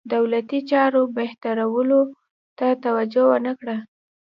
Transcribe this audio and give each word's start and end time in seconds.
دولتي 0.13 0.59
چارو 0.69 1.01
بهترولو 1.17 2.01
ته 2.57 2.67
توجه 2.85 3.23
ونه 3.29 3.53
کړه. 3.59 3.77